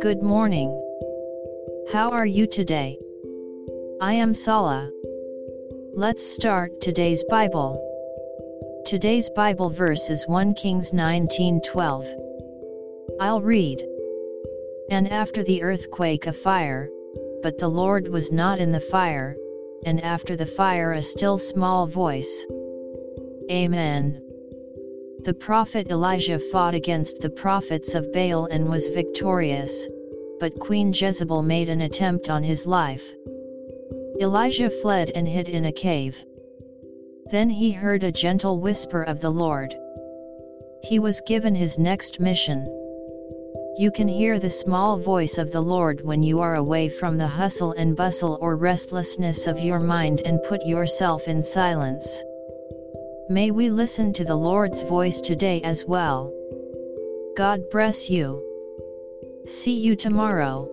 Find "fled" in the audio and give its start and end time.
34.68-35.10